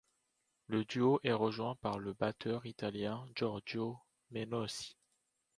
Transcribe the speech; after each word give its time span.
Le 0.65 0.83
duo 0.83 1.19
est 1.23 1.31
rejoint 1.31 1.75
par 1.75 1.99
le 1.99 2.13
batteur 2.13 2.65
italien 2.65 3.23
Giorgio 3.35 3.99
Menossi. 4.31 4.95